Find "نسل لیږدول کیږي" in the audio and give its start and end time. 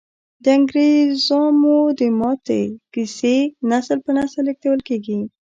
4.17-5.19